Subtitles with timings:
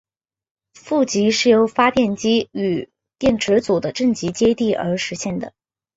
[0.73, 5.53] 负极是由发电机与电池组的正极接地而实现的。